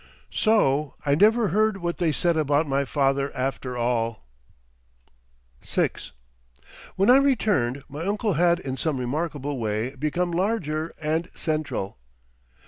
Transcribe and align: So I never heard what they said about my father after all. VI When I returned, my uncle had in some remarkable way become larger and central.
So 0.33 0.95
I 1.05 1.13
never 1.13 1.49
heard 1.49 1.77
what 1.77 1.99
they 1.99 2.11
said 2.11 2.35
about 2.35 2.65
my 2.67 2.85
father 2.85 3.31
after 3.37 3.77
all. 3.77 4.25
VI 5.63 5.91
When 6.95 7.11
I 7.11 7.17
returned, 7.17 7.83
my 7.87 8.03
uncle 8.03 8.33
had 8.33 8.57
in 8.59 8.77
some 8.77 8.97
remarkable 8.97 9.59
way 9.59 9.93
become 9.95 10.31
larger 10.31 10.95
and 10.99 11.29
central. 11.35 11.99